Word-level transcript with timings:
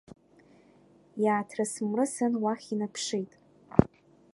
Иааҭрыс-мрысын 1.23 2.33
уахь 2.43 2.67
инаԥшит. 2.73 3.31